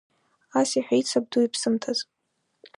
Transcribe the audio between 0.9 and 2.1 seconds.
сабду иԥсымҭаз…